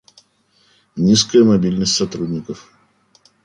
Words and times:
Низкая 0.95 1.43
мобильность 1.43 1.93
сотрудников 1.93 2.57